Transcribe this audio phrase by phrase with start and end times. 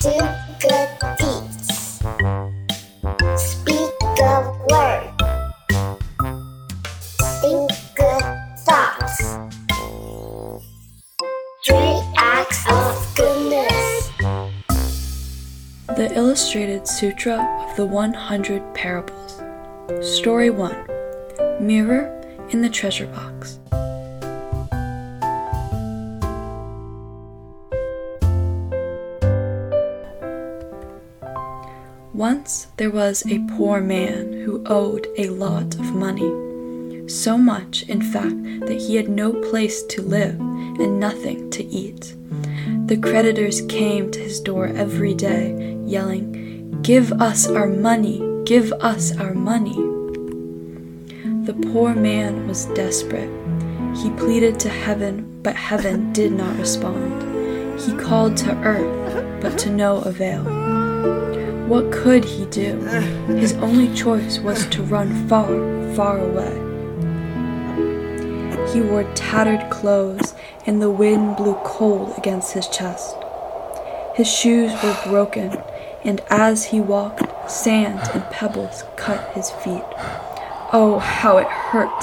[0.00, 0.10] Do
[0.60, 1.98] good deeds.
[3.36, 5.10] Speak a word.
[7.40, 8.22] Think good
[8.60, 9.38] thoughts.
[11.66, 14.10] Three acts of goodness.
[15.96, 19.42] The Illustrated Sutra of the 100 Parables.
[20.00, 20.86] Story 1
[21.60, 23.58] Mirror in the Treasure Box.
[32.18, 37.08] Once there was a poor man who owed a lot of money.
[37.08, 42.16] So much, in fact, that he had no place to live and nothing to eat.
[42.86, 48.20] The creditors came to his door every day, yelling, Give us our money!
[48.44, 49.76] Give us our money!
[51.46, 53.30] The poor man was desperate.
[53.96, 57.80] He pleaded to heaven, but heaven did not respond.
[57.80, 60.68] He called to earth, but to no avail.
[61.68, 62.78] What could he do?
[63.26, 65.48] His only choice was to run far,
[65.94, 66.54] far away.
[68.72, 73.14] He wore tattered clothes, and the wind blew cold against his chest.
[74.14, 75.58] His shoes were broken,
[76.04, 79.84] and as he walked, sand and pebbles cut his feet.
[80.72, 82.02] Oh, how it hurt!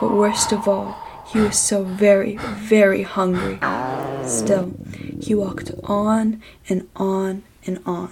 [0.00, 0.96] But worst of all,
[1.28, 3.60] he was so very, very hungry.
[4.26, 4.74] Still,
[5.20, 8.10] he walked on and on and on.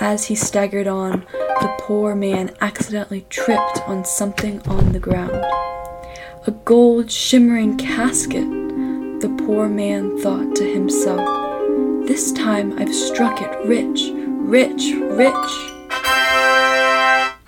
[0.00, 1.26] As he staggered on,
[1.60, 5.44] the poor man accidentally tripped on something on the ground.
[6.46, 8.48] A gold shimmering casket.
[9.20, 11.20] The poor man thought to himself,
[12.06, 15.34] This time I've struck it rich, rich, rich.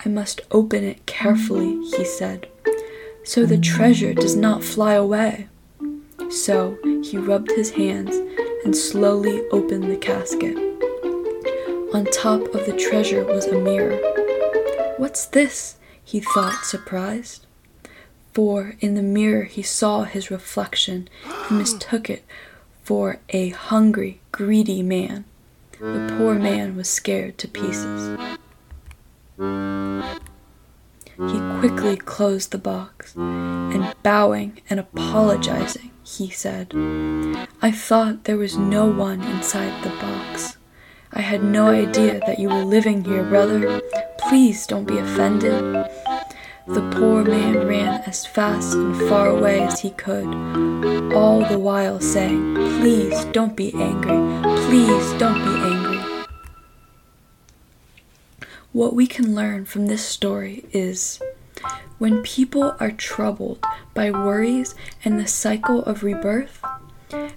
[0.05, 2.49] I must open it carefully, he said,
[3.25, 5.49] so the treasure does not fly away.
[6.29, 8.15] So he rubbed his hands
[8.65, 10.72] and slowly opened the casket.
[11.95, 13.99] On top of the treasure was a mirror.
[14.97, 15.77] What's this?
[16.03, 17.47] he thought, surprised.
[18.33, 22.25] For in the mirror he saw his reflection and mistook it
[22.83, 25.27] for a hungry, greedy man.
[25.73, 28.19] The poor man was scared to pieces.
[31.17, 36.73] He quickly closed the box, and bowing and apologizing, he said,
[37.61, 40.57] I thought there was no one inside the box.
[41.15, 43.83] I had no idea that you were living here, brother.
[44.17, 45.61] Please don't be offended.
[46.67, 50.27] The poor man ran as fast and far away as he could,
[51.13, 54.17] all the while saying, Please don't be angry.
[54.65, 56.25] Please don't be angry.
[58.73, 61.21] What we can learn from this story is
[61.99, 63.63] when people are troubled
[63.93, 64.75] by worries
[65.05, 66.65] and the cycle of rebirth,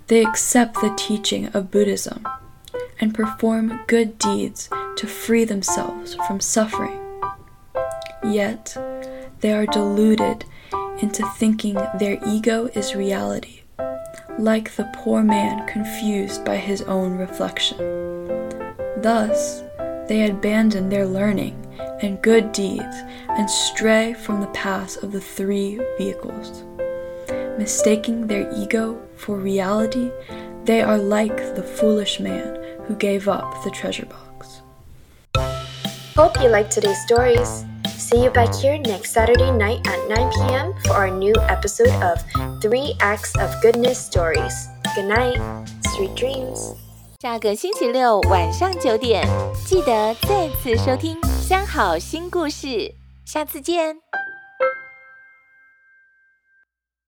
[0.08, 2.26] they accept the teaching of Buddhism
[3.00, 7.00] and perform good deeds to free themselves from suffering.
[8.24, 8.76] Yet,
[9.42, 10.46] they are deluded
[11.00, 13.62] into thinking their ego is reality,
[14.40, 17.78] like the poor man confused by his own reflection.
[19.02, 19.62] Thus,
[20.08, 21.62] they abandon their learning
[22.02, 22.96] and good deeds
[23.30, 26.64] and stray from the paths of the three vehicles.
[27.58, 30.12] Mistaking their ego for reality,
[30.66, 34.62] they are like the foolish man who gave up the treasure box.
[36.16, 37.66] Hope you liked today's stories.
[37.98, 40.74] See you back here next Saturday night at 9 p.m.
[40.86, 42.20] for our new episode of
[42.62, 44.54] Three Acts of Goodness Stories.
[44.96, 45.40] Good night,
[45.96, 46.76] sweet dreams.
[47.22, 49.28] 下个星期六晚上九点，
[49.66, 52.68] 记得再次收听《三好心故事》，
[53.26, 53.98] 下次见。